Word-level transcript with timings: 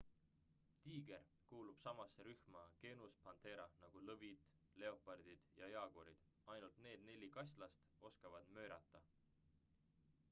tiiger 0.85 1.25
kuulub 1.49 1.75
samasse 1.81 2.25
rühma 2.27 2.63
genus 2.85 3.19
panthera 3.27 3.67
nagu 3.83 4.01
lõvid 4.07 4.49
leopardid 4.85 5.47
ja 5.61 5.71
jaaguarid. 5.75 6.27
ainult 6.57 6.83
need 6.89 7.07
neli 7.13 7.33
kaslast 7.39 7.87
oskavad 8.11 8.53
möirata 8.59 9.07